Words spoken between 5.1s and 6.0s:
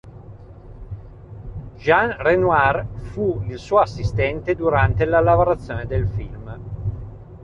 lavorazione